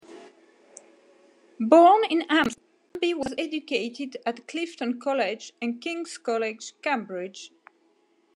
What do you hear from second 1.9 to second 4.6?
in Hampstead, Munby was educated at